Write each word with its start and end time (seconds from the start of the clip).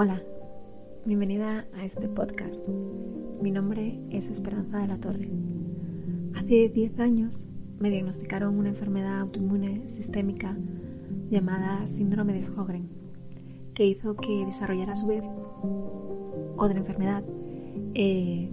Hola, 0.00 0.22
bienvenida 1.06 1.66
a 1.74 1.84
este 1.84 2.06
podcast. 2.08 2.54
Mi 3.42 3.50
nombre 3.50 3.98
es 4.10 4.30
Esperanza 4.30 4.78
de 4.78 4.86
la 4.86 4.98
Torre. 4.98 5.28
Hace 6.36 6.68
10 6.68 7.00
años 7.00 7.48
me 7.80 7.90
diagnosticaron 7.90 8.56
una 8.56 8.68
enfermedad 8.68 9.18
autoinmune 9.18 9.88
sistémica 9.88 10.56
llamada 11.30 11.84
síndrome 11.88 12.34
de 12.34 12.42
Sjögren, 12.42 12.88
que 13.74 13.86
hizo 13.86 14.14
que 14.14 14.46
desarrollara 14.46 14.92
a 14.92 14.94
su 14.94 15.08
vez 15.08 15.24
otra 16.56 16.78
enfermedad 16.78 17.24
eh, 17.94 18.52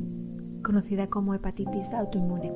conocida 0.64 1.12
como 1.12 1.36
hepatitis 1.36 1.94
autoinmune. 1.94 2.52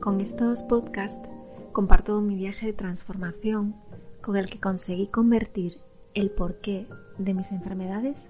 Con 0.00 0.22
estos 0.22 0.62
podcasts 0.62 1.28
comparto 1.72 2.22
mi 2.22 2.36
viaje 2.36 2.64
de 2.64 2.72
transformación 2.72 3.74
con 4.22 4.38
el 4.38 4.48
que 4.48 4.60
conseguí 4.60 5.08
convertir 5.08 5.76
el 6.16 6.30
porqué 6.30 6.86
de 7.18 7.34
mis 7.34 7.52
enfermedades 7.52 8.28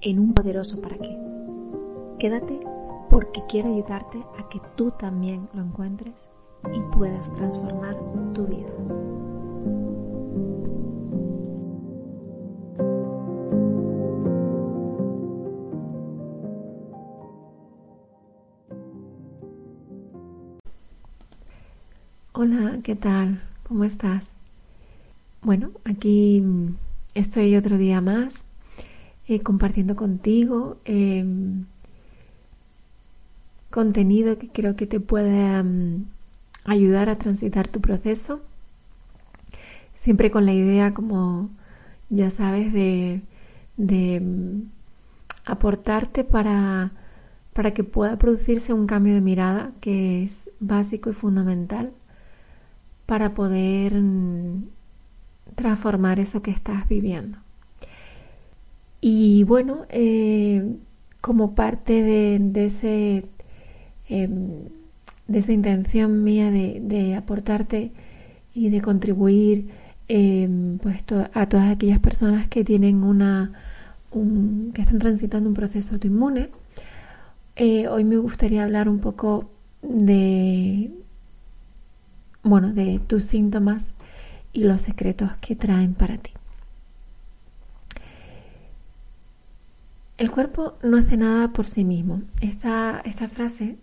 en 0.00 0.18
un 0.18 0.32
poderoso 0.32 0.80
para 0.80 0.96
qué. 0.96 1.16
Quédate 2.18 2.58
porque 3.10 3.42
quiero 3.48 3.70
ayudarte 3.70 4.18
a 4.38 4.48
que 4.48 4.60
tú 4.76 4.90
también 4.98 5.46
lo 5.52 5.62
encuentres 5.62 6.14
y 6.72 6.80
puedas 6.96 7.32
transformar 7.34 7.96
tu 8.32 8.46
vida. 8.46 8.72
Hola, 22.32 22.78
¿qué 22.82 22.94
tal? 22.94 23.42
¿Cómo 23.66 23.84
estás? 23.84 24.34
Bueno, 25.42 25.72
aquí 25.84 26.42
Estoy 27.18 27.56
otro 27.56 27.78
día 27.78 28.00
más 28.00 28.44
eh, 29.26 29.40
compartiendo 29.40 29.96
contigo 29.96 30.78
em, 30.84 31.64
contenido 33.70 34.38
que 34.38 34.48
creo 34.50 34.76
que 34.76 34.86
te 34.86 35.00
puede 35.00 35.60
mm, 35.60 36.04
ayudar 36.64 37.08
a 37.08 37.18
transitar 37.18 37.66
tu 37.66 37.80
proceso. 37.80 38.40
Siempre 39.96 40.30
con 40.30 40.46
la 40.46 40.52
idea, 40.52 40.94
como 40.94 41.50
ya 42.08 42.30
sabes, 42.30 42.72
de, 42.72 43.20
mm, 43.76 44.62
aportarte 45.44 46.22
para, 46.22 46.92
para 47.52 47.74
que 47.74 47.82
pueda 47.82 48.16
producirse 48.16 48.72
un 48.72 48.86
cambio 48.86 49.14
de 49.14 49.22
mirada 49.22 49.72
que 49.80 50.22
es 50.22 50.48
básico 50.60 51.10
y 51.10 51.14
fundamental 51.14 51.92
para 53.06 53.34
poder 53.34 53.94
transformar 55.58 56.20
eso 56.20 56.40
que 56.40 56.52
estás 56.52 56.88
viviendo. 56.88 57.38
Y 59.00 59.44
bueno, 59.44 59.86
eh, 59.90 60.76
como 61.20 61.54
parte 61.54 62.02
de, 62.02 62.66
ese, 62.66 63.24
em, 64.08 64.68
de 65.26 65.38
esa 65.38 65.52
intención 65.52 66.24
mía 66.24 66.50
de, 66.50 67.14
aportarte 67.16 67.92
y 68.54 68.70
de 68.70 68.80
contribuir 68.80 69.68
em, 70.08 70.78
pues 70.78 71.02
a 71.34 71.46
todas 71.46 71.70
aquellas 71.70 72.00
personas 72.00 72.48
que 72.48 72.64
tienen 72.64 73.04
una 73.04 73.52
que 74.74 74.80
están 74.80 74.98
transitando 74.98 75.48
un 75.50 75.54
proceso 75.54 75.94
autoinmune, 75.94 76.48
eh, 77.56 77.88
hoy 77.88 78.04
me 78.04 78.16
gustaría 78.16 78.64
hablar 78.64 78.88
un 78.88 79.00
poco 79.00 79.50
de 79.82 80.90
bueno 82.42 82.72
de 82.72 83.00
tus 83.06 83.24
síntomas 83.26 83.94
y 84.52 84.64
los 84.64 84.82
secretos 84.82 85.36
que 85.38 85.56
traen 85.56 85.94
para 85.94 86.18
ti. 86.18 86.32
El 90.18 90.32
cuerpo 90.32 90.74
no 90.82 90.96
hace 90.96 91.16
nada 91.16 91.52
por 91.52 91.68
sí 91.68 91.84
mismo. 91.84 92.22
Esta, 92.40 93.00
esta 93.04 93.28
frase 93.28 93.76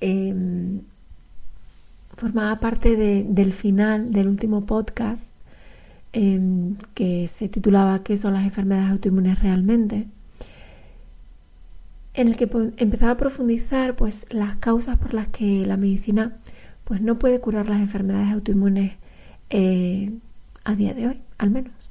em, 0.00 0.82
formaba 2.16 2.60
parte 2.60 2.96
del 2.96 3.54
final 3.54 4.12
del 4.12 4.28
último 4.28 4.66
podcast 4.66 5.24
em, 6.12 6.76
que 6.94 7.28
se 7.28 7.48
titulaba 7.48 8.02
¿Qué 8.02 8.18
son 8.18 8.34
las 8.34 8.44
enfermedades 8.44 8.90
autoinmunes 8.90 9.40
realmente? 9.40 10.06
En 12.12 12.28
el 12.28 12.36
que 12.36 12.50
empezaba 12.76 13.12
a 13.12 13.16
profundizar 13.16 13.96
pues, 13.96 14.26
las 14.30 14.56
causas 14.56 14.98
por 14.98 15.14
las 15.14 15.28
que 15.28 15.64
la 15.64 15.78
medicina 15.78 16.36
pues, 16.84 17.00
no 17.00 17.18
puede 17.18 17.40
curar 17.40 17.70
las 17.70 17.80
enfermedades 17.80 18.34
autoinmunes 18.34 18.92
eh, 19.50 20.12
a 20.64 20.74
día 20.74 20.94
de 20.94 21.08
hoy, 21.08 21.20
al 21.38 21.50
menos. 21.50 21.90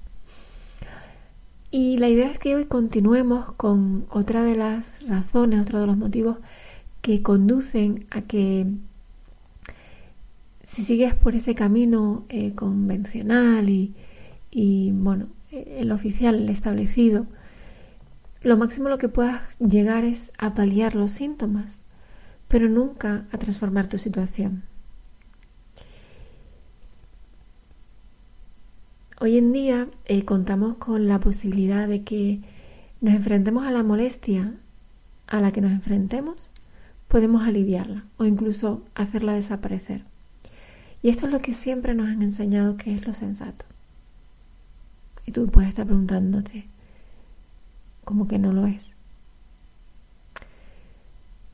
Y 1.72 1.98
la 1.98 2.10
idea 2.10 2.32
es 2.32 2.40
que 2.40 2.56
hoy 2.56 2.66
continuemos 2.66 3.52
con 3.54 4.06
otra 4.10 4.44
de 4.44 4.56
las 4.56 4.86
razones, 5.08 5.62
otro 5.62 5.82
de 5.82 5.88
los 5.88 5.98
motivos 5.98 6.38
que 7.02 7.22
conducen 7.22 8.06
a 8.10 8.22
que 8.22 8.68
si 10.64 10.84
sigues 10.84 11.14
por 11.16 11.36
ese 11.36 11.56
camino 11.56 12.26
eh, 12.30 12.54
convencional 12.54 13.70
y, 13.70 13.96
y, 14.52 14.92
bueno, 14.94 15.28
eh, 15.52 15.78
el 15.80 15.92
oficial, 15.92 16.36
el 16.36 16.50
establecido, 16.50 17.26
lo 18.42 18.58
máximo 18.58 18.90
lo 18.90 18.98
que 18.98 19.10
puedas 19.10 19.42
llegar 19.60 20.04
es 20.04 20.32
a 20.38 20.54
paliar 20.54 20.96
los 20.96 21.12
síntomas, 21.12 21.80
pero 22.48 22.70
nunca 22.70 23.26
a 23.32 23.38
transformar 23.38 23.88
tu 23.88 23.98
situación. 23.98 24.64
Hoy 29.20 29.40
en 29.40 29.52
día 29.52 29.88
eh, 30.06 30.26
contamos 30.26 30.76
con 30.76 31.08
la 31.08 31.20
posibilidad 31.20 31.88
de 31.88 32.04
que 32.04 32.40
nos 33.02 33.16
enfrentemos 33.16 33.66
a 33.66 33.72
la 33.72 33.82
molestia 33.82 34.54
a 35.26 35.42
la 35.42 35.52
que 35.52 35.60
nos 35.60 35.72
enfrentemos, 35.72 36.52
podemos 37.08 37.42
aliviarla 37.42 38.04
o 38.18 38.26
incluso 38.26 38.84
hacerla 38.94 39.34
desaparecer. 39.34 40.04
Y 41.02 41.10
esto 41.10 41.26
es 41.26 41.32
lo 41.32 41.40
que 41.40 41.56
siempre 41.56 41.96
nos 41.96 42.10
han 42.10 42.22
enseñado 42.22 42.78
que 42.78 42.94
es 42.94 43.08
lo 43.08 43.14
sensato. 43.16 43.66
Y 45.26 45.32
tú 45.32 45.48
puedes 45.48 45.70
estar 45.70 45.88
preguntándote, 45.88 46.68
¿cómo 48.04 48.28
que 48.28 48.38
no 48.38 48.54
lo 48.54 48.68
es? 48.68 48.94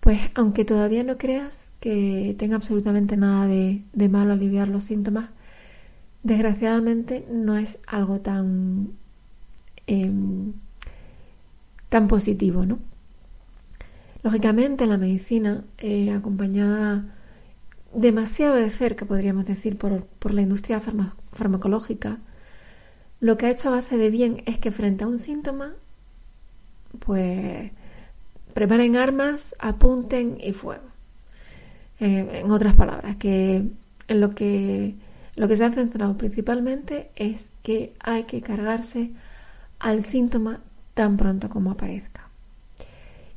Pues 0.01 0.19
aunque 0.35 0.65
todavía 0.65 1.05
no 1.05 1.17
creas 1.17 1.71
que 1.79 2.35
tenga 2.37 2.57
absolutamente 2.57 3.15
nada 3.15 3.47
de, 3.47 3.83
de 3.93 4.09
malo 4.09 4.33
aliviar 4.33 4.67
los 4.67 4.83
síntomas, 4.83 5.29
desgraciadamente 6.23 7.25
no 7.29 7.57
es 7.57 7.77
algo 7.87 8.19
tan, 8.21 8.93
em, 9.87 10.53
tan 11.89 12.07
positivo, 12.07 12.65
¿no? 12.65 12.79
Lógicamente 14.23 14.87
la 14.87 14.97
medicina, 14.97 15.63
eh, 15.79 16.11
acompañada 16.11 17.05
demasiado 17.93 18.55
de 18.55 18.69
cerca, 18.71 19.05
podríamos 19.05 19.45
decir, 19.45 19.77
por, 19.77 20.03
por 20.19 20.33
la 20.33 20.41
industria 20.41 20.79
farmacológica, 21.31 22.19
lo 23.19 23.37
que 23.37 23.45
ha 23.45 23.51
hecho 23.51 23.69
a 23.69 23.71
base 23.71 23.97
de 23.97 24.09
bien 24.09 24.43
es 24.45 24.57
que 24.59 24.71
frente 24.71 25.03
a 25.03 25.07
un 25.07 25.17
síntoma, 25.17 25.73
pues 26.99 27.71
preparen 28.53 28.95
armas, 28.95 29.55
apunten 29.59 30.37
y 30.41 30.53
fuego. 30.53 30.83
Eh, 31.99 32.41
en 32.43 32.51
otras 32.51 32.75
palabras, 32.75 33.17
que 33.17 33.65
en 34.07 34.21
lo 34.21 34.35
que 34.35 34.95
lo 35.35 35.47
que 35.47 35.55
se 35.55 35.65
ha 35.65 35.71
centrado 35.71 36.17
principalmente 36.17 37.09
es 37.15 37.45
que 37.63 37.93
hay 37.99 38.23
que 38.23 38.41
cargarse 38.41 39.11
al 39.79 40.05
síntoma 40.05 40.61
tan 40.93 41.17
pronto 41.17 41.49
como 41.49 41.71
aparezca. 41.71 42.29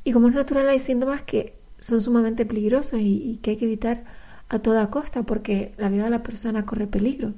Y 0.03 0.11
como 0.11 0.29
es 0.29 0.35
natural, 0.35 0.69
hay 0.69 0.79
síntomas 0.79 1.23
que 1.23 1.53
son 1.79 2.01
sumamente 2.01 2.45
peligrosos 2.45 2.99
y, 3.01 3.39
que 3.41 3.51
hay 3.51 3.57
que 3.57 3.65
evitar 3.65 4.03
a 4.49 4.59
toda 4.59 4.89
costa 4.89 5.23
porque 5.23 5.73
la 5.77 5.89
vida 5.89 6.05
de 6.05 6.09
la 6.09 6.23
persona 6.23 6.65
corre 6.65 6.87
peligro. 6.87 7.33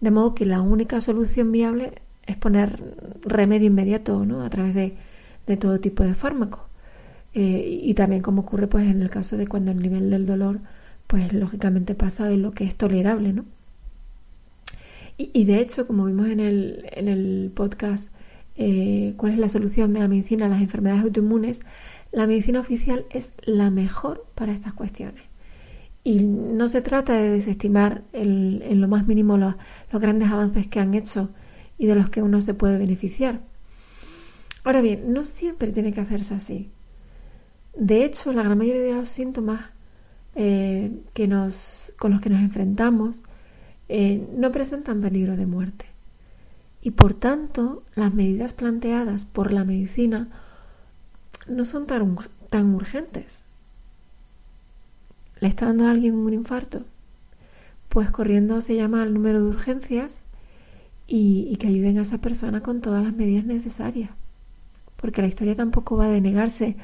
De 0.00 0.10
modo 0.10 0.34
que 0.34 0.46
la 0.46 0.62
única 0.62 1.00
solución 1.00 1.52
viable 1.52 1.94
es 2.26 2.36
poner 2.36 2.80
remedio 3.22 3.66
inmediato 3.66 4.24
¿no? 4.24 4.42
a 4.42 4.50
través 4.50 4.74
de, 4.74 4.96
todo 5.58 5.80
tipo 5.80 6.04
de 6.04 6.14
fármacos. 6.14 6.60
eh, 7.34 7.80
y 7.82 7.94
también 7.94 8.22
como 8.22 8.42
ocurre 8.42 8.68
pues 8.68 8.86
en 8.86 9.02
el 9.02 9.10
caso 9.10 9.36
de 9.36 9.48
cuando 9.48 9.72
el 9.72 9.82
nivel 9.82 10.10
del 10.10 10.26
dolor 10.26 10.60
pues 11.08 11.32
lógicamente 11.32 11.94
pasa 11.96 12.26
de 12.26 12.36
lo 12.36 12.52
que 12.52 12.64
es 12.64 12.76
tolerable, 12.76 13.32
¿no? 13.32 13.44
Y, 15.22 15.44
de 15.44 15.60
hecho, 15.60 15.86
como 15.86 16.06
vimos 16.06 16.28
en 16.28 16.40
el, 16.40 16.86
en 16.92 17.06
el 17.06 17.52
podcast 17.54 18.08
eh, 18.56 19.12
cuál 19.18 19.32
es 19.32 19.38
la 19.38 19.50
solución 19.50 19.92
de 19.92 20.00
la 20.00 20.08
medicina 20.08 20.46
a 20.46 20.48
las 20.48 20.62
enfermedades 20.62 21.02
autoinmunes, 21.04 21.60
la 22.10 22.26
medicina 22.26 22.58
oficial 22.58 23.04
es 23.10 23.30
la 23.42 23.70
mejor 23.70 24.24
para 24.34 24.52
estas 24.52 24.72
cuestiones. 24.72 25.22
Y 26.04 26.20
no 26.20 26.68
se 26.68 26.80
trata 26.80 27.12
de 27.12 27.28
desestimar 27.28 28.02
en 28.14 28.80
lo 28.80 28.88
más 28.88 29.06
mínimo 29.06 29.36
los, 29.36 29.56
los 29.92 30.00
grandes 30.00 30.30
avances 30.30 30.68
que 30.68 30.80
han 30.80 30.94
hecho 30.94 31.28
y 31.76 31.84
de 31.84 31.96
los 31.96 32.08
que 32.08 32.22
uno 32.22 32.40
se 32.40 32.54
puede 32.54 32.78
beneficiar. 32.78 33.42
Ahora 34.64 34.80
bien, 34.80 35.12
no 35.12 35.26
siempre 35.26 35.70
tiene 35.70 35.92
que 35.92 36.00
hacerse 36.00 36.32
así. 36.32 36.70
De 37.76 38.06
hecho, 38.06 38.32
la 38.32 38.42
gran 38.42 38.56
mayoría 38.56 38.82
de 38.82 38.94
los 38.94 39.10
síntomas 39.10 39.66
eh, 40.34 40.92
que 41.12 41.28
nos, 41.28 41.92
con 41.98 42.10
los 42.10 42.22
que 42.22 42.30
nos 42.30 42.40
enfrentamos 42.40 43.20
eh, 43.92 44.24
no 44.36 44.52
presentan 44.52 45.00
peligro 45.00 45.36
de 45.36 45.46
muerte. 45.46 45.86
Y 46.80 46.92
por 46.92 47.12
tanto, 47.12 47.82
las 47.96 48.14
medidas 48.14 48.54
planteadas 48.54 49.24
por 49.24 49.52
la 49.52 49.64
medicina 49.64 50.28
no 51.48 51.64
son 51.64 51.88
tan, 51.88 52.16
tan 52.50 52.72
urgentes. 52.72 53.40
¿Le 55.40 55.48
está 55.48 55.66
dando 55.66 55.88
a 55.88 55.90
alguien 55.90 56.14
un 56.14 56.32
infarto? 56.32 56.84
Pues 57.88 58.12
corriendo 58.12 58.60
se 58.60 58.76
llama 58.76 59.02
al 59.02 59.12
número 59.12 59.42
de 59.42 59.48
urgencias 59.48 60.14
y, 61.08 61.56
que 61.56 61.66
ayuden 61.66 61.98
a 61.98 62.02
esa 62.02 62.18
persona 62.18 62.62
con 62.62 62.82
todas 62.82 63.02
las 63.02 63.12
medidas 63.12 63.44
necesarias. 63.44 64.10
Porque 64.98 65.20
la 65.20 65.26
historia 65.26 65.56
tampoco 65.56 65.96
va 65.96 66.04
a 66.04 66.10
denegarse 66.10 66.76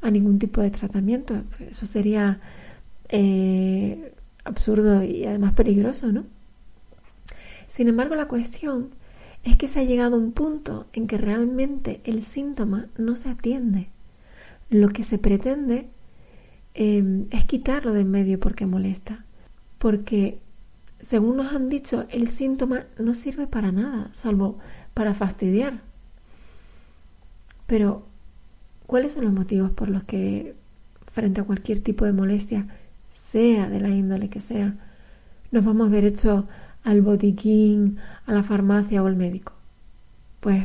a 0.00 0.10
ningún 0.10 0.40
tipo 0.40 0.60
de 0.60 0.72
tratamiento. 0.72 1.40
Eso 1.60 1.86
sería 1.86 2.40
eh, 3.10 4.12
absurdo 4.42 5.04
y 5.04 5.24
además 5.24 5.52
peligroso, 5.52 6.10
¿no? 6.10 6.24
Sin 7.68 7.88
embargo, 7.88 8.14
la 8.14 8.26
cuestión 8.26 8.90
es 9.44 9.56
que 9.56 9.68
se 9.68 9.80
ha 9.80 9.84
llegado 9.84 10.16
a 10.16 10.18
un 10.18 10.32
punto 10.32 10.88
en 10.92 11.06
que 11.06 11.18
realmente 11.18 12.00
el 12.04 12.22
síntoma 12.22 12.88
no 12.98 13.14
se 13.14 13.28
atiende. 13.28 13.88
Lo 14.70 14.88
que 14.88 15.04
se 15.04 15.18
pretende 15.18 15.88
em, 16.74 17.26
es 17.30 17.44
quitarlo 17.44 17.92
de 17.92 18.00
en 18.00 18.10
medio 18.10 18.40
porque 18.40 18.66
molesta. 18.66 19.24
Porque, 19.78 20.40
según 20.98 21.36
nos 21.36 21.52
han 21.52 21.68
dicho, 21.68 22.06
el 22.10 22.28
síntoma 22.28 22.86
no 22.98 23.14
sirve 23.14 23.46
para 23.46 23.70
nada, 23.70 24.10
salvo 24.12 24.58
para 24.94 25.14
fastidiar. 25.14 25.80
Pero 27.66 28.08
¿Cuáles 28.88 29.12
son 29.12 29.24
los 29.24 29.34
motivos 29.34 29.70
por 29.70 29.90
los 29.90 30.04
que 30.04 30.54
frente 31.12 31.42
a 31.42 31.44
cualquier 31.44 31.80
tipo 31.80 32.06
de 32.06 32.14
molestia, 32.14 32.66
sea 33.06 33.68
de 33.68 33.80
la 33.80 33.90
índole 33.90 34.30
que 34.30 34.40
sea, 34.40 34.76
nos 35.50 35.62
vamos 35.62 35.90
derecho 35.90 36.48
al 36.88 37.02
botiquín, 37.02 37.98
a 38.26 38.32
la 38.32 38.42
farmacia 38.42 39.02
o 39.02 39.06
al 39.06 39.16
médico? 39.16 39.52
Pues 40.40 40.64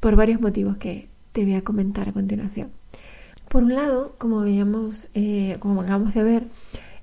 por 0.00 0.16
varios 0.16 0.40
motivos 0.40 0.76
que 0.78 1.08
te 1.32 1.44
voy 1.44 1.54
a 1.54 1.62
comentar 1.62 2.08
a 2.08 2.12
continuación. 2.12 2.70
Por 3.48 3.62
un 3.62 3.74
lado, 3.74 4.14
como 4.18 4.40
veíamos, 4.40 5.08
eh, 5.14 5.56
como 5.60 5.82
acabamos 5.82 6.14
de 6.14 6.22
ver, 6.22 6.44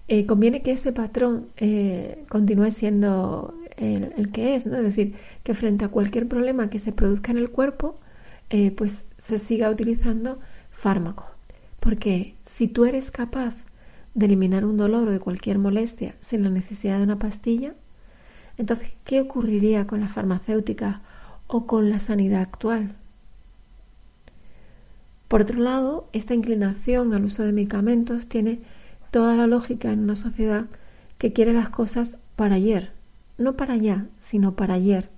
eh, 0.07 0.25
conviene 0.25 0.61
que 0.61 0.71
ese 0.71 0.91
patrón 0.91 1.47
eh, 1.57 2.23
continúe 2.29 2.71
siendo 2.71 3.53
el, 3.77 4.13
el, 4.17 4.31
que 4.31 4.55
es, 4.55 4.65
¿no? 4.65 4.77
Es 4.77 4.83
decir, 4.83 5.15
que 5.43 5.53
frente 5.53 5.85
a 5.85 5.89
cualquier 5.89 6.27
problema 6.27 6.69
que 6.69 6.79
se 6.79 6.91
produzca 6.91 7.31
en 7.31 7.37
el 7.37 7.49
cuerpo, 7.49 7.97
pues 8.77 9.05
se 9.17 9.37
siga 9.37 9.69
utilizando 9.69 10.39
fármaco. 10.71 11.25
Porque 11.79 12.35
si 12.45 12.67
tú 12.67 12.85
eres 12.85 13.11
capaz 13.11 13.55
de 14.13 14.27
eliminar 14.27 14.65
un 14.65 14.77
dolor 14.77 15.07
o 15.07 15.11
de 15.11 15.19
cualquier 15.19 15.57
molestia 15.59 16.15
sin 16.21 16.43
la 16.43 16.49
necesidad 16.49 16.99
de 16.99 17.03
una 17.03 17.19
pastilla, 17.19 17.73
entonces, 18.57 18.93
¿qué 19.03 19.21
ocurriría 19.21 19.87
con 19.87 20.01
las 20.01 20.11
farmacéuticas 20.11 20.97
o 21.47 21.65
con 21.65 21.89
la 21.89 21.99
sanidad 21.99 22.41
actual? 22.41 22.93
Por 25.27 25.41
otro 25.41 25.59
lado, 25.59 26.07
esta 26.13 26.33
inclinación 26.33 27.13
al 27.13 27.25
uso 27.25 27.43
de 27.43 27.51
medicamentos 27.51 28.27
tiene 28.27 28.59
toda 29.11 29.35
la 29.35 29.47
lógica 29.47 29.91
en 29.91 29.99
una 29.99 30.15
sociedad 30.15 30.65
que 31.17 31.33
quiere 31.33 31.53
las 31.53 31.69
cosas 31.69 32.17
para 32.35 32.55
ayer, 32.55 32.91
no 33.37 33.53
para 33.53 33.73
allá, 33.73 34.05
sino 34.21 34.55
para 34.55 34.75
ayer. 34.75 35.09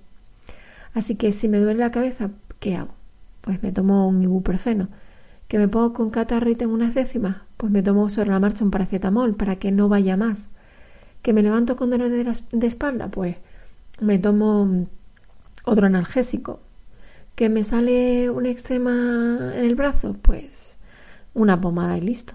Así 0.94 1.14
que 1.14 1.32
si 1.32 1.48
me 1.48 1.60
duele 1.60 1.80
la 1.80 1.90
cabeza, 1.90 2.30
¿qué 2.60 2.76
hago? 2.76 2.94
Pues 3.42 3.62
me 3.62 3.72
tomo 3.72 4.08
un 4.08 4.22
ibuprofeno 4.22 4.88
que 5.48 5.58
me 5.58 5.68
pongo 5.68 5.92
con 5.94 6.10
catarro 6.10 6.50
y 6.50 6.56
tengo 6.56 6.74
unas 6.74 6.94
décimas, 6.94 7.38
pues 7.56 7.72
me 7.72 7.82
tomo 7.82 8.10
sobre 8.10 8.30
la 8.30 8.40
marcha 8.40 8.64
un 8.64 8.70
paracetamol 8.70 9.34
para 9.34 9.56
que 9.56 9.72
no 9.72 9.88
vaya 9.88 10.16
más. 10.16 10.46
Que 11.22 11.32
me 11.32 11.42
levanto 11.42 11.76
con 11.76 11.90
dolor 11.90 12.10
de, 12.10 12.32
de 12.52 12.66
espalda, 12.66 13.08
pues 13.08 13.36
me 14.00 14.18
tomo 14.18 14.86
otro 15.64 15.86
analgésico. 15.86 16.60
Que 17.34 17.48
me 17.48 17.62
sale 17.62 18.30
un 18.30 18.46
eczema 18.46 19.52
en 19.54 19.64
el 19.64 19.74
brazo, 19.74 20.16
pues 20.20 20.76
una 21.34 21.60
pomada 21.60 21.96
y 21.98 22.00
listo. 22.00 22.34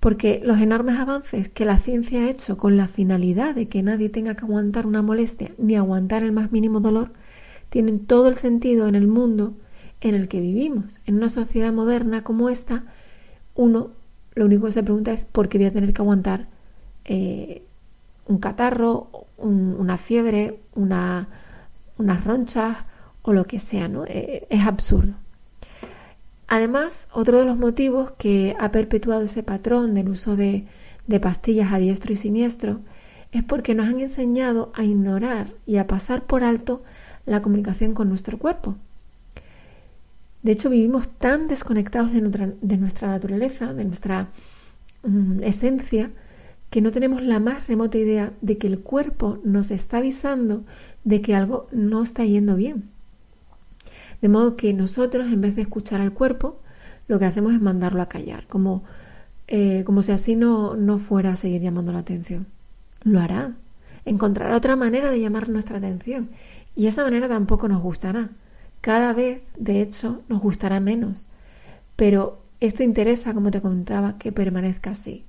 Porque 0.00 0.40
los 0.44 0.60
enormes 0.60 0.98
avances 0.98 1.48
que 1.48 1.64
la 1.64 1.78
ciencia 1.78 2.20
ha 2.20 2.30
hecho 2.30 2.56
con 2.56 2.76
la 2.76 2.88
finalidad 2.88 3.54
de 3.54 3.68
que 3.68 3.82
nadie 3.82 4.08
tenga 4.08 4.34
que 4.34 4.44
aguantar 4.44 4.86
una 4.86 5.02
molestia 5.02 5.52
ni 5.58 5.76
aguantar 5.76 6.22
el 6.22 6.32
más 6.32 6.52
mínimo 6.52 6.80
dolor, 6.80 7.10
tienen 7.70 8.06
todo 8.06 8.28
el 8.28 8.34
sentido 8.34 8.88
en 8.88 8.94
el 8.94 9.08
mundo 9.08 9.54
en 10.00 10.14
el 10.14 10.28
que 10.28 10.40
vivimos. 10.40 11.00
En 11.06 11.16
una 11.16 11.28
sociedad 11.28 11.72
moderna 11.72 12.22
como 12.22 12.48
esta, 12.48 12.84
uno 13.54 13.90
lo 14.34 14.44
único 14.44 14.66
que 14.66 14.72
se 14.72 14.82
pregunta 14.84 15.12
es 15.12 15.24
por 15.24 15.48
qué 15.48 15.58
voy 15.58 15.66
a 15.66 15.72
tener 15.72 15.92
que 15.92 16.02
aguantar 16.02 16.46
eh, 17.08 17.62
un 18.26 18.38
catarro, 18.38 19.08
una 19.38 19.98
fiebre, 19.98 20.60
una, 20.74 21.28
unas 21.96 22.24
ronchas 22.24 22.76
o 23.22 23.32
lo 23.32 23.46
que 23.46 23.58
sea, 23.58 23.88
¿no? 23.88 24.04
Eh, 24.06 24.46
es 24.50 24.64
absurdo. 24.66 25.14
Además, 26.46 27.08
otro 27.12 27.38
de 27.38 27.44
los 27.46 27.58
motivos 27.58 28.12
que 28.12 28.56
ha 28.58 28.70
perpetuado 28.70 29.22
ese 29.22 29.42
patrón 29.42 29.94
del 29.94 30.08
uso 30.08 30.36
de, 30.36 30.66
de 31.06 31.20
pastillas 31.20 31.72
a 31.72 31.78
diestro 31.78 32.12
y 32.12 32.16
siniestro 32.16 32.80
es 33.32 33.42
porque 33.42 33.74
nos 33.74 33.88
han 33.88 34.00
enseñado 34.00 34.72
a 34.74 34.84
ignorar 34.84 35.48
y 35.66 35.76
a 35.78 35.86
pasar 35.86 36.24
por 36.24 36.44
alto 36.44 36.82
la 37.26 37.42
comunicación 37.42 37.94
con 37.94 38.08
nuestro 38.08 38.38
cuerpo. 38.38 38.76
De 40.42 40.52
hecho, 40.52 40.70
vivimos 40.70 41.08
tan 41.08 41.48
desconectados 41.48 42.12
de 42.12 42.20
nuestra, 42.20 43.08
naturaleza, 43.08 43.74
de 43.74 43.84
nuestra 43.84 44.28
mm, 45.02 45.42
esencia, 45.42 46.10
que 46.70 46.80
no 46.80 46.92
tenemos 46.92 47.22
la 47.22 47.40
más 47.40 47.66
remota 47.66 47.98
idea 47.98 48.32
de 48.40 48.58
que 48.58 48.66
el 48.66 48.80
cuerpo 48.80 49.38
nos 49.44 49.70
está 49.70 49.98
avisando 49.98 50.64
de 51.04 51.22
que 51.22 51.34
algo 51.34 51.68
no 51.72 52.02
está 52.02 52.24
yendo 52.24 52.56
bien. 52.56 52.90
De 54.20 54.28
modo 54.28 54.56
que 54.56 54.74
nosotros, 54.74 55.32
en 55.32 55.40
vez 55.40 55.56
de 55.56 55.62
escuchar 55.62 56.00
al 56.00 56.12
cuerpo, 56.12 56.60
lo 57.06 57.18
que 57.18 57.24
hacemos 57.24 57.54
es 57.54 57.60
mandarlo 57.60 58.02
a 58.02 58.08
callar, 58.08 58.46
como, 58.46 58.84
eh, 59.46 59.82
como 59.86 60.02
si 60.02 60.12
así 60.12 60.36
no, 60.36 60.76
no 60.76 60.98
fuera 60.98 61.32
a 61.32 61.36
seguir 61.36 61.62
llamando 61.62 61.92
la 61.92 62.00
atención. 62.00 62.46
Lo 63.02 63.20
hará. 63.20 63.54
Encontrará 64.04 64.56
otra 64.56 64.76
manera 64.76 65.10
de 65.10 65.20
llamar 65.20 65.48
nuestra 65.48 65.78
atención 65.78 66.30
y 66.76 66.86
esa 66.86 67.04
manera 67.04 67.28
tampoco 67.28 67.68
nos 67.68 67.82
gustará. 67.82 68.30
Cada 68.80 69.12
vez, 69.12 69.42
de 69.56 69.80
hecho, 69.82 70.22
nos 70.28 70.40
gustará 70.40 70.80
menos. 70.80 71.26
Pero 71.96 72.40
esto 72.60 72.82
interesa, 72.82 73.34
como 73.34 73.50
te 73.50 73.60
contaba, 73.60 74.18
que 74.18 74.32
permanezca 74.32 74.90
así. 74.90 75.24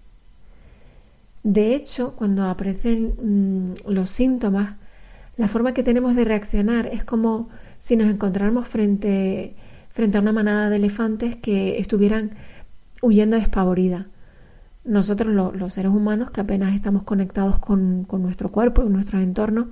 De 1.44 1.76
hecho, 1.76 2.16
cuando 2.16 2.44
aparecen 2.44 3.74
mm, 3.86 3.90
los 3.90 4.10
síntomas, 4.10 4.76
la 5.38 5.48
forma 5.48 5.74
que 5.74 5.84
tenemos 5.84 6.16
de 6.16 6.26
reaccionar 6.26 6.88
es 6.88 7.04
como 7.04 7.50
si 7.78 7.96
nos 7.96 8.10
encontráramos 8.10 8.68
frente, 8.68 9.56
frente 9.90 10.18
a 10.18 10.22
una 10.22 10.34
manada 10.34 10.70
de 10.70 10.76
elefantes 10.76 11.36
que 11.38 11.80
estuvieran 11.80 12.32
huyendo 13.02 13.38
despavorida. 13.38 14.08
Nosotros, 14.84 15.34
los 15.34 15.74
seres 15.74 15.92
humanos, 15.92 16.32
que 16.32 16.42
apenas 16.42 16.76
estamos 16.76 17.04
conectados 17.04 17.60
con, 17.60 18.04
con 18.06 18.22
nuestro 18.22 18.52
cuerpo 18.52 18.84
y 18.84 18.90
nuestro 18.90 19.20
entorno, 19.20 19.70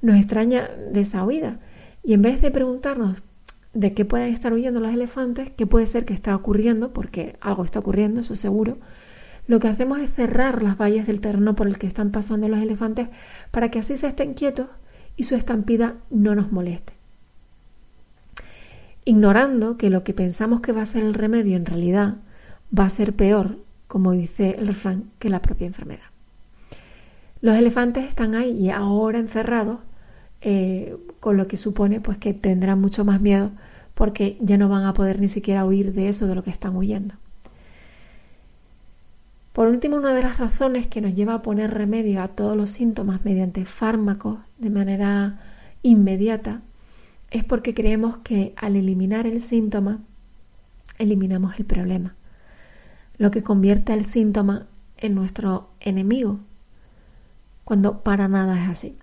nos 0.00 0.16
extraña 0.16 0.68
de 0.92 1.00
esa 1.00 1.24
huida 1.24 1.58
y 2.02 2.14
en 2.14 2.22
vez 2.22 2.40
de 2.40 2.50
preguntarnos 2.50 3.22
de 3.74 3.94
qué 3.94 4.04
pueden 4.04 4.34
estar 4.34 4.52
huyendo 4.52 4.80
los 4.80 4.92
elefantes, 4.92 5.50
qué 5.50 5.66
puede 5.66 5.86
ser 5.86 6.04
que 6.04 6.14
está 6.14 6.34
ocurriendo, 6.36 6.92
porque 6.92 7.36
algo 7.40 7.64
está 7.64 7.78
ocurriendo, 7.78 8.20
eso 8.20 8.36
seguro, 8.36 8.78
lo 9.46 9.58
que 9.60 9.68
hacemos 9.68 10.00
es 10.00 10.12
cerrar 10.12 10.62
las 10.62 10.78
vallas 10.78 11.06
del 11.06 11.20
terreno 11.20 11.54
por 11.54 11.66
el 11.66 11.78
que 11.78 11.86
están 11.86 12.10
pasando 12.10 12.48
los 12.48 12.60
elefantes 12.60 13.08
para 13.50 13.70
que 13.70 13.80
así 13.80 13.96
se 13.96 14.06
estén 14.06 14.34
quietos 14.34 14.68
y 15.16 15.24
su 15.24 15.34
estampida 15.34 15.96
no 16.10 16.34
nos 16.34 16.52
moleste. 16.52 16.92
Ignorando 19.04 19.76
que 19.76 19.90
lo 19.90 20.04
que 20.04 20.14
pensamos 20.14 20.60
que 20.60 20.72
va 20.72 20.82
a 20.82 20.86
ser 20.86 21.02
el 21.02 21.14
remedio 21.14 21.56
en 21.56 21.66
realidad 21.66 22.16
va 22.76 22.84
a 22.84 22.90
ser 22.90 23.14
peor, 23.14 23.58
como 23.88 24.12
dice 24.12 24.56
el 24.58 24.68
refrán, 24.68 25.10
que 25.18 25.28
la 25.28 25.42
propia 25.42 25.66
enfermedad. 25.66 26.12
Los 27.40 27.56
elefantes 27.56 28.08
están 28.08 28.36
ahí 28.36 28.52
y 28.52 28.70
ahora 28.70 29.18
encerrados 29.18 29.80
eh, 30.40 30.96
con 31.18 31.36
lo 31.36 31.48
que 31.48 31.56
supone 31.56 32.00
pues 32.00 32.16
que 32.16 32.32
tendrán 32.32 32.80
mucho 32.80 33.04
más 33.04 33.20
miedo 33.20 33.50
porque 33.94 34.38
ya 34.40 34.56
no 34.56 34.68
van 34.68 34.84
a 34.84 34.94
poder 34.94 35.20
ni 35.20 35.28
siquiera 35.28 35.64
huir 35.64 35.92
de 35.92 36.08
eso 36.08 36.26
de 36.26 36.36
lo 36.36 36.44
que 36.44 36.50
están 36.50 36.76
huyendo. 36.76 37.14
Por 39.52 39.68
último, 39.68 39.96
una 39.96 40.14
de 40.14 40.22
las 40.22 40.38
razones 40.38 40.86
que 40.86 41.02
nos 41.02 41.14
lleva 41.14 41.34
a 41.34 41.42
poner 41.42 41.72
remedio 41.72 42.22
a 42.22 42.28
todos 42.28 42.56
los 42.56 42.70
síntomas 42.70 43.24
mediante 43.24 43.66
fármacos 43.66 44.38
de 44.58 44.70
manera 44.70 45.40
inmediata 45.82 46.62
es 47.30 47.44
porque 47.44 47.74
creemos 47.74 48.18
que 48.18 48.54
al 48.56 48.76
eliminar 48.76 49.26
el 49.26 49.42
síntoma, 49.42 50.00
eliminamos 50.98 51.58
el 51.58 51.66
problema, 51.66 52.14
lo 53.18 53.30
que 53.30 53.42
convierte 53.42 53.92
al 53.92 54.04
síntoma 54.04 54.66
en 54.96 55.14
nuestro 55.14 55.68
enemigo, 55.80 56.38
cuando 57.64 58.02
para 58.02 58.28
nada 58.28 58.62
es 58.62 58.70
así. 58.70 58.96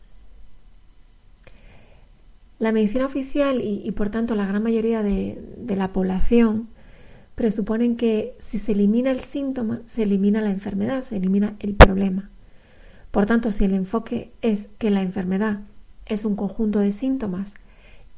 La 2.58 2.72
medicina 2.72 3.06
oficial 3.06 3.62
y, 3.62 3.90
por 3.92 4.10
tanto 4.10 4.36
la 4.36 4.46
gran 4.46 4.64
mayoría 4.64 5.02
de, 5.02 5.42
de 5.58 5.76
la 5.76 5.94
población 5.94 6.68
presuponen 7.40 7.96
que 7.96 8.36
si 8.40 8.60
se 8.60 8.74
elimina 8.74 9.12
el 9.12 9.22
síntoma, 9.22 9.80
se 9.86 10.04
elimina 10.04 10.42
la 10.42 10.50
enfermedad, 10.50 11.04
se 11.04 11.16
elimina 11.16 11.56
el 11.60 11.74
problema. 11.74 12.30
Por 13.12 13.28
tanto, 13.28 13.54
si 13.54 13.64
el 13.64 13.74
enfoque 13.74 14.34
es 14.42 14.68
que 14.78 14.90
la 14.90 15.02
enfermedad 15.02 15.62
es 16.06 16.26
un 16.26 16.36
conjunto 16.36 16.80
de 16.80 16.92
síntomas 16.92 17.54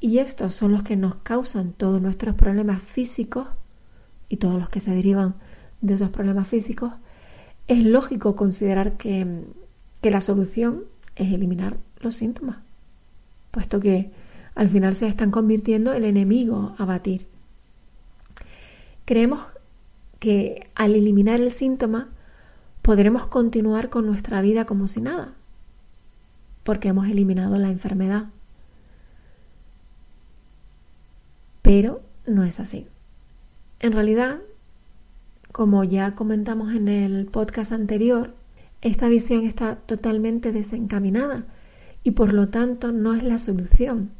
y 0.00 0.18
estos 0.18 0.56
son 0.56 0.72
los 0.72 0.82
que 0.82 0.96
nos 0.96 1.14
causan 1.14 1.70
todos 1.70 2.02
nuestros 2.02 2.34
problemas 2.34 2.82
físicos 2.82 3.46
y 4.28 4.38
todos 4.38 4.58
los 4.58 4.68
que 4.70 4.80
se 4.80 4.90
derivan 4.90 5.34
de 5.82 5.94
esos 5.94 6.10
problemas 6.10 6.48
físicos, 6.48 6.92
es 7.68 7.78
lógico 7.78 8.34
considerar 8.34 8.96
que, 8.96 9.44
que 10.00 10.10
la 10.10 10.20
solución 10.20 10.82
es 11.14 11.32
eliminar 11.32 11.76
los 12.00 12.16
síntomas, 12.16 12.56
puesto 13.52 13.78
que 13.78 14.10
al 14.56 14.68
final 14.68 14.96
se 14.96 15.06
están 15.06 15.30
convirtiendo 15.30 15.92
en 15.92 16.02
el 16.02 16.08
enemigo 16.08 16.74
a 16.76 16.84
batir. 16.86 17.30
Creemos 19.04 19.40
que 20.20 20.68
al 20.76 20.94
eliminar 20.94 21.40
el 21.40 21.50
síntoma 21.50 22.08
podremos 22.82 23.26
continuar 23.26 23.90
con 23.90 24.06
nuestra 24.06 24.40
vida 24.40 24.66
como 24.66 24.86
si 24.86 25.00
nada, 25.00 25.34
porque 26.62 26.88
hemos 26.88 27.08
eliminado 27.08 27.56
la 27.56 27.70
enfermedad. 27.70 28.26
Pero 31.62 32.02
no 32.26 32.44
es 32.44 32.60
así. 32.60 32.86
En 33.80 33.92
realidad, 33.92 34.38
como 35.50 35.82
ya 35.82 36.14
comentamos 36.14 36.72
en 36.72 36.86
el 36.86 37.26
podcast 37.26 37.72
anterior, 37.72 38.34
esta 38.80 39.08
visión 39.08 39.44
está 39.44 39.74
totalmente 39.74 40.52
desencaminada 40.52 41.44
y 42.04 42.12
por 42.12 42.32
lo 42.32 42.48
tanto 42.48 42.92
no 42.92 43.14
es 43.14 43.24
la 43.24 43.38
solución. 43.38 44.10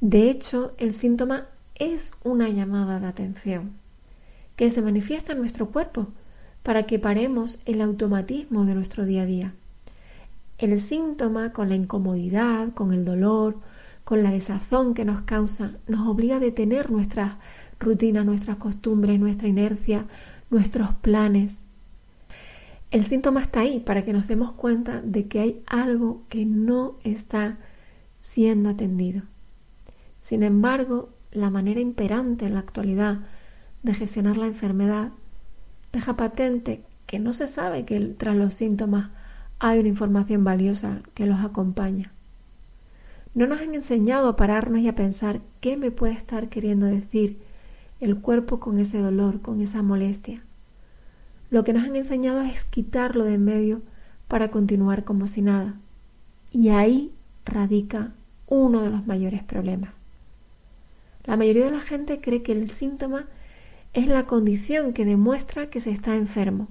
De 0.00 0.30
hecho, 0.30 0.74
el 0.78 0.92
síntoma 0.92 1.46
es 1.74 2.12
una 2.22 2.48
llamada 2.48 3.00
de 3.00 3.06
atención 3.06 3.83
que 4.56 4.70
se 4.70 4.82
manifiesta 4.82 5.32
en 5.32 5.38
nuestro 5.38 5.70
cuerpo 5.70 6.08
para 6.62 6.84
que 6.84 6.98
paremos 6.98 7.58
el 7.66 7.80
automatismo 7.80 8.64
de 8.64 8.74
nuestro 8.74 9.04
día 9.04 9.22
a 9.22 9.26
día. 9.26 9.54
El 10.58 10.80
síntoma 10.80 11.52
con 11.52 11.68
la 11.68 11.74
incomodidad, 11.74 12.72
con 12.74 12.92
el 12.92 13.04
dolor, 13.04 13.56
con 14.04 14.22
la 14.22 14.30
desazón 14.30 14.94
que 14.94 15.04
nos 15.04 15.22
causa, 15.22 15.72
nos 15.88 16.06
obliga 16.06 16.36
a 16.36 16.40
detener 16.40 16.90
nuestras 16.90 17.34
rutinas, 17.80 18.24
nuestras 18.24 18.56
costumbres, 18.56 19.18
nuestra 19.18 19.48
inercia, 19.48 20.06
nuestros 20.50 20.94
planes. 20.94 21.56
El 22.90 23.04
síntoma 23.04 23.42
está 23.42 23.60
ahí 23.60 23.80
para 23.80 24.04
que 24.04 24.12
nos 24.12 24.28
demos 24.28 24.52
cuenta 24.52 25.00
de 25.02 25.26
que 25.26 25.40
hay 25.40 25.62
algo 25.66 26.22
que 26.28 26.44
no 26.44 26.94
está 27.02 27.58
siendo 28.20 28.70
atendido. 28.70 29.22
Sin 30.20 30.42
embargo, 30.42 31.10
la 31.32 31.50
manera 31.50 31.80
imperante 31.80 32.46
en 32.46 32.54
la 32.54 32.60
actualidad 32.60 33.18
de 33.84 33.94
gestionar 33.94 34.38
la 34.38 34.46
enfermedad 34.46 35.10
deja 35.92 36.16
patente 36.16 36.82
que 37.06 37.18
no 37.20 37.32
se 37.32 37.46
sabe 37.46 37.84
que 37.84 38.00
tras 38.00 38.34
los 38.34 38.54
síntomas 38.54 39.10
hay 39.60 39.78
una 39.78 39.88
información 39.88 40.42
valiosa 40.42 41.02
que 41.12 41.26
los 41.26 41.38
acompaña. 41.44 42.10
No 43.34 43.46
nos 43.46 43.60
han 43.60 43.74
enseñado 43.74 44.28
a 44.28 44.36
pararnos 44.36 44.80
y 44.80 44.88
a 44.88 44.94
pensar 44.94 45.40
qué 45.60 45.76
me 45.76 45.90
puede 45.90 46.14
estar 46.14 46.48
queriendo 46.48 46.86
decir 46.86 47.38
el 48.00 48.16
cuerpo 48.16 48.58
con 48.58 48.78
ese 48.78 48.98
dolor, 48.98 49.42
con 49.42 49.60
esa 49.60 49.82
molestia. 49.82 50.42
Lo 51.50 51.62
que 51.62 51.74
nos 51.74 51.84
han 51.84 51.94
enseñado 51.94 52.40
es 52.40 52.64
quitarlo 52.64 53.24
de 53.24 53.34
en 53.34 53.44
medio 53.44 53.82
para 54.28 54.50
continuar 54.50 55.04
como 55.04 55.26
si 55.26 55.42
nada. 55.42 55.74
Y 56.50 56.70
ahí 56.70 57.12
radica 57.44 58.12
uno 58.46 58.80
de 58.80 58.90
los 58.90 59.06
mayores 59.06 59.42
problemas. 59.42 59.92
La 61.24 61.36
mayoría 61.36 61.66
de 61.66 61.70
la 61.70 61.80
gente 61.80 62.20
cree 62.20 62.42
que 62.42 62.52
el 62.52 62.70
síntoma 62.70 63.26
es 63.94 64.08
la 64.08 64.26
condición 64.26 64.92
que 64.92 65.04
demuestra 65.04 65.70
que 65.70 65.80
se 65.80 65.90
está 65.90 66.16
enfermo 66.16 66.68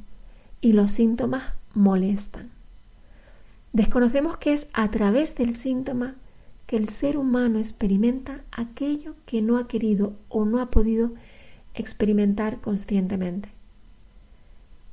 y 0.60 0.74
los 0.74 0.92
síntomas 0.92 1.53
molestan. 1.74 2.51
Desconocemos 3.72 4.38
que 4.38 4.53
es 4.53 4.68
a 4.74 4.92
través 4.92 5.34
del 5.36 5.56
síntoma 5.56 6.15
que 6.68 6.75
el 6.75 6.89
ser 6.89 7.18
humano 7.18 7.60
experimenta 7.60 8.44
aquello 8.51 9.15
que 9.25 9.42
no 9.42 9.58
ha 9.58 9.68
querido 9.68 10.18
o 10.27 10.46
no 10.46 10.60
ha 10.60 10.70
podido 10.70 11.13
experimentar 11.74 12.60
conscientemente. 12.60 13.50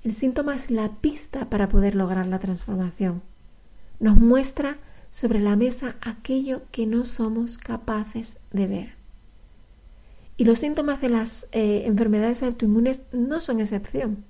El 0.03 0.13
síntoma 0.15 0.55
es 0.55 0.71
la 0.71 0.89
pista 0.89 1.51
para 1.51 1.69
poder 1.69 1.95
lograr 1.95 2.27
la 2.27 2.39
transformación. 2.39 3.23
Nos 3.99 4.17
muestra 4.17 4.79
sobre 5.11 5.41
la 5.41 5.57
mesa 5.57 5.97
aquello 6.01 6.63
que 6.71 6.87
no 6.87 7.05
somos 7.05 7.59
capaces 7.59 8.39
de 8.53 8.67
ver. 8.67 9.00
Y 10.41 10.45
los 10.45 10.61
síntomas 10.61 11.03
de 11.03 11.11
las 11.11 11.47
eh, 11.53 11.83
enfermedades 11.85 12.43
autoinmunes 12.43 13.03
no 13.13 13.43
son 13.43 13.61
excepción. 13.61 14.25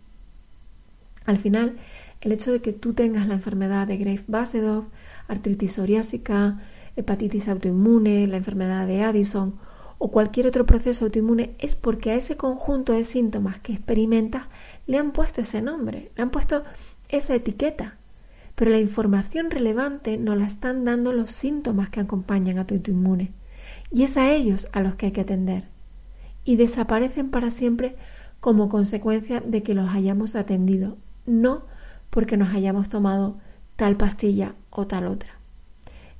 Al 1.25 1.39
final, 1.39 1.77
el 2.21 2.33
hecho 2.33 2.51
de 2.51 2.61
que 2.61 2.73
tú 2.73 2.95
tengas 2.95 3.29
la 3.29 3.35
enfermedad 3.35 3.87
de 3.87 3.97
Graves-Basedov, 3.97 4.87
artritis 5.29 5.75
psoriásica, 5.75 6.63
hepatitis 6.97 7.47
autoinmune, 7.47 8.27
la 8.27 8.39
enfermedad 8.39 8.89
de 8.89 9.05
Addison 9.05 9.61
o 9.99 10.11
cualquier 10.11 10.49
otro 10.49 10.67
proceso 10.67 11.05
autoinmune 11.05 11.55
es 11.61 11.77
porque 11.77 12.11
a 12.11 12.17
ese 12.17 12.37
conjunto 12.37 12.93
de 12.93 13.05
síntomas 13.05 13.61
que 13.61 13.75
experimentas 13.75 14.49
le 14.89 14.99
han 14.99 15.13
puesto 15.13 15.43
ese 15.43 15.63
nombre, 15.63 16.11
le 16.17 16.23
han 16.25 16.31
puesto 16.31 16.65
esa 17.09 17.37
etiqueta. 17.37 17.99
Pero 18.57 18.73
la 18.73 18.81
información 18.81 19.49
relevante 19.49 20.19
nos 20.19 20.37
la 20.37 20.47
están 20.47 20.85
dando 20.85 21.13
los 21.13 21.31
síntomas 21.31 21.89
que 21.89 22.01
acompañan 22.01 22.59
a 22.59 22.67
tu 22.67 22.75
autoinmune. 22.75 23.31
Y 23.93 24.03
es 24.03 24.17
a 24.17 24.33
ellos 24.33 24.67
a 24.73 24.81
los 24.81 24.97
que 24.97 25.07
hay 25.07 25.13
que 25.13 25.21
atender 25.21 25.69
y 26.45 26.57
desaparecen 26.57 27.31
para 27.31 27.51
siempre 27.51 27.97
como 28.41 28.69
consecuencia 28.69 29.41
de 29.41 29.63
que 29.63 29.75
los 29.75 29.91
hayamos 29.91 30.35
atendido, 30.35 30.97
no 31.27 31.63
porque 32.11 32.37
nos 32.37 32.55
hayamos 32.55 32.89
tomado 32.89 33.39
tal 33.77 33.97
pastilla 33.97 34.55
o 34.71 34.87
tal 34.87 35.07
otra. 35.07 35.31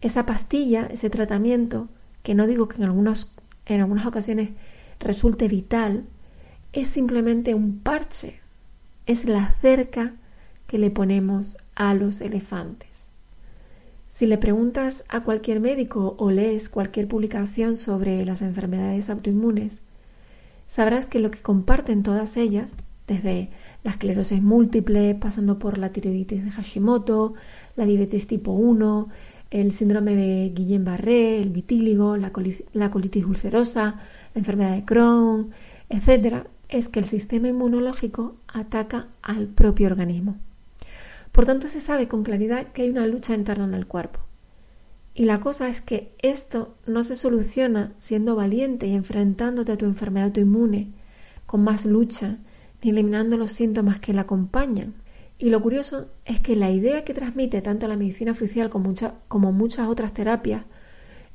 Esa 0.01 0.27
pastilla, 0.27 0.87
ese 0.87 1.11
tratamiento, 1.11 1.89
que 2.23 2.35
no 2.35 2.47
digo 2.47 2.69
que 2.69 2.77
en, 2.77 2.85
algunas, 2.85 3.33
en 3.67 3.81
algunas 3.81 4.07
ocasiones 4.07 4.51
resulte 4.99 5.49
vital, 5.49 6.05
es 6.73 6.89
simplemente 6.89 7.55
un 7.55 7.81
parche, 7.81 8.41
es 9.07 9.25
la 9.25 9.55
cerca 9.61 10.15
que 10.67 10.79
le 10.79 10.91
ponemos 10.91 11.59
a 11.75 11.95
los 11.95 12.21
elefantes. 12.21 12.89
Si 14.09 14.27
le 14.27 14.39
preguntas 14.39 15.05
a 15.09 15.21
cualquier 15.23 15.61
médico 15.61 16.15
o 16.19 16.31
lees 16.31 16.69
cualquier 16.69 17.09
publicación 17.09 17.77
sobre 17.77 18.25
las 18.25 18.43
enfermedades 18.43 19.11
autoinmunes, 19.11 19.83
sabrás 20.71 21.09
que 21.09 21.19
lo 21.19 21.33
que 21.33 21.43
comparten 21.43 22.05
todas 22.05 22.37
ellas, 22.37 22.71
desde 23.09 23.51
la 23.83 23.91
esclerosis 23.91 24.41
múltiple, 24.41 25.17
pasando 25.17 25.59
por 25.59 25.79
la 25.79 25.91
tiroiditis 25.91 26.45
de 26.45 26.51
Hashimoto, 26.53 27.35
la 27.75 27.87
diabetes 27.87 28.29
tipo 28.29 28.53
1, 28.53 29.09
el 29.51 29.73
síndrome 29.73 30.15
de 30.15 30.53
Guillain-Barré, 30.55 31.41
el 31.41 31.51
vitíligo, 31.51 32.17
la, 32.17 32.31
colitis 32.31 33.25
ulcerosa, 33.25 33.97
la 34.33 34.39
enfermedad 34.39 34.77
de 34.77 34.85
Crohn, 34.85 35.51
etc., 35.89 36.47
es 36.69 36.87
que 36.87 37.01
el 37.01 37.05
sistema 37.05 37.49
inmunológico 37.49 38.37
ataca 38.47 39.09
al 39.23 39.49
propio 39.49 39.89
organismo. 39.89 40.37
Por 41.33 41.47
tanto, 41.47 41.67
se 41.67 41.81
sabe 41.81 42.07
con 42.07 42.23
claridad 42.23 42.69
que 42.69 42.83
hay 42.83 42.91
una 42.91 43.09
lucha 43.09 43.35
interna 43.35 43.65
en 43.65 43.75
el 43.75 43.89
cuerpo. 43.89 44.21
Y 45.15 45.25
la 45.25 45.41
cosa 45.41 45.69
es 45.69 45.81
que 45.81 46.13
esto 46.23 46.75
no 46.87 47.03
se 47.03 47.17
soluciona 47.17 47.93
siendo 47.99 48.37
valiente 48.37 48.87
y 48.87 48.95
enfrentándote 48.95 49.73
a 49.73 49.77
tu 49.77 49.85
enfermedad 49.85 50.27
autoinmune 50.29 50.93
con 51.47 51.65
más 51.65 51.85
lucha, 51.85 52.39
ni 52.83 52.91
eliminando 52.91 53.37
los 53.37 53.53
síntomas 53.53 53.99
que 53.99 54.15
la 54.15 54.23
acompañan. 54.23 54.95
Y 55.39 55.51
lo 55.51 55.61
curioso 55.61 56.09
es 56.25 56.41
que 56.41 56.55
la 56.55 56.71
idea 56.71 57.05
que 57.05 57.15
transmite 57.15 57.61
tanto 57.63 57.89
la 57.89 57.97
medicina 57.97 58.33
oficial 58.33 58.71
como, 58.71 58.95
como 59.27 59.53
muchas 59.53 59.89
otras 59.89 60.15
terapias 60.15 60.65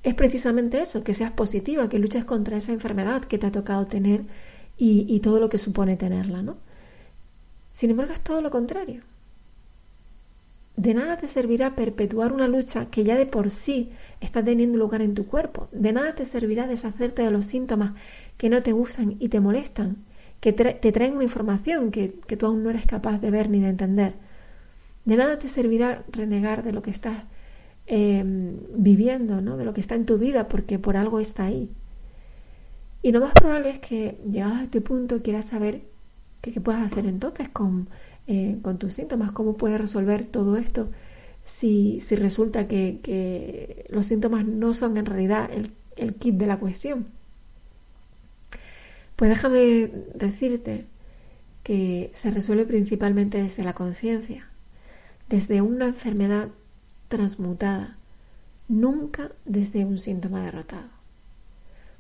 es 0.03 0.13
precisamente 0.13 0.81
eso, 0.81 1.03
que 1.03 1.13
seas 1.13 1.31
positiva, 1.31 1.89
que 1.89 1.99
luches 1.99 2.23
contra 2.25 2.57
esa 2.57 2.71
enfermedad 2.71 3.25
que 3.25 3.39
te 3.39 3.47
ha 3.47 3.51
tocado 3.51 3.87
tener 3.87 4.21
y, 4.77 5.05
y 5.09 5.19
todo 5.19 5.39
lo 5.39 5.49
que 5.49 5.57
supone 5.57 5.97
tenerla, 5.97 6.43
¿no? 6.43 6.57
Sin 7.73 7.89
embargo, 7.89 8.13
es 8.13 8.21
todo 8.21 8.41
lo 8.41 8.51
contrario. 8.51 9.01
De 10.77 10.93
nada 10.93 11.17
te 11.17 11.27
servirá 11.27 11.75
perpetuar 11.75 12.33
una 12.33 12.47
lucha 12.47 12.87
que 12.87 13.03
ya 13.05 13.15
de 13.15 13.25
por 13.25 13.49
sí 13.49 13.91
está 14.19 14.43
teniendo 14.43 14.77
lugar 14.77 15.01
en 15.01 15.15
tu 15.15 15.25
cuerpo. 15.25 15.69
De 15.71 15.93
nada 15.93 16.15
te 16.15 16.25
servirá 16.25 16.67
deshacerte 16.67 17.21
de 17.21 17.31
los 17.31 17.45
síntomas 17.45 17.93
que 18.37 18.49
no 18.49 18.61
te 18.61 18.73
gustan 18.73 19.15
y 19.19 19.29
te 19.29 19.39
molestan, 19.39 19.97
que 20.41 20.51
te 20.53 20.91
traen 20.91 21.13
una 21.13 21.23
información 21.23 21.91
que, 21.91 22.15
que 22.27 22.35
tú 22.37 22.45
aún 22.45 22.63
no 22.63 22.69
eres 22.69 22.85
capaz 22.85 23.19
de 23.19 23.31
ver 23.31 23.49
ni 23.49 23.61
de 23.61 23.69
entender. 23.69 24.13
De 25.05 25.15
nada 25.15 25.39
te 25.39 25.47
servirá 25.47 26.03
renegar 26.11 26.63
de 26.63 26.73
lo 26.73 26.81
que 26.81 26.91
estás 26.91 27.23
em, 27.87 28.57
viviendo, 28.75 29.41
¿no? 29.41 29.55
de 29.57 29.65
lo 29.65 29.73
que 29.73 29.81
está 29.81 29.95
en 29.95 30.05
tu 30.05 30.17
vida, 30.17 30.47
porque 30.49 30.79
por 30.79 30.97
algo 30.97 31.19
está 31.19 31.45
ahí. 31.45 31.69
Y 33.01 33.11
lo 33.11 33.21
más 33.21 33.33
probable 33.33 33.69
es 33.69 33.79
que, 33.79 34.19
llegado 34.29 34.55
a 34.55 34.63
este 34.63 34.81
punto, 34.81 35.21
quieras 35.21 35.45
saber 35.45 35.83
qué, 36.41 36.51
qué 36.51 36.59
puedes 36.59 36.81
hacer 36.81 37.05
entonces 37.05 37.49
con, 37.49 37.87
eh, 38.27 38.57
con, 38.61 38.77
tus 38.77 38.93
síntomas, 38.95 39.31
cómo 39.31 39.57
puedes 39.57 39.79
resolver 39.79 40.25
todo 40.25 40.57
esto 40.57 40.89
si, 41.43 41.99
si 42.01 42.15
resulta 42.15 42.67
que, 42.67 42.99
que, 43.03 43.85
los 43.89 44.07
síntomas 44.07 44.45
no 44.45 44.73
son 44.73 44.97
en 44.97 45.05
realidad 45.05 45.49
el, 45.53 45.71
el 45.95 46.15
kit 46.15 46.35
de 46.35 46.47
la 46.47 46.59
cuestión. 46.59 47.07
Pues 49.15 49.29
déjame 49.29 49.91
decirte 50.15 50.85
que 51.63 52.11
se 52.15 52.31
resuelve 52.31 52.65
principalmente 52.65 53.41
desde 53.41 53.63
la 53.63 53.73
conciencia, 53.73 54.47
desde 55.29 55.61
una 55.61 55.87
enfermedad 55.87 56.49
transmutada, 57.07 57.97
nunca 58.67 59.31
desde 59.45 59.85
un 59.85 59.97
síntoma 59.97 60.43
derrotado. 60.43 60.89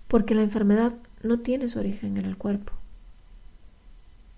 Porque 0.07 0.35
la 0.35 0.43
enfermedad 0.43 0.93
no 1.23 1.39
tiene 1.39 1.67
su 1.67 1.79
origen 1.79 2.17
en 2.17 2.25
el 2.25 2.37
cuerpo. 2.37 2.73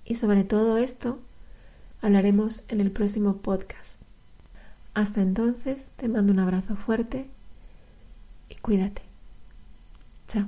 Y 0.06 0.16
sobre 0.16 0.44
todo 0.44 0.78
esto 0.78 1.20
hablaremos 2.02 2.62
en 2.70 2.82
el 2.82 2.92
próximo 2.92 3.38
podcast. 3.38 3.96
Hasta 4.94 5.22
entonces 5.22 5.88
te 5.98 6.08
mando 6.08 6.34
un 6.34 6.40
abrazo 6.40 6.76
fuerte 6.76 7.30
y 8.50 8.56
cuídate. 8.56 9.02
Chao. 10.28 10.48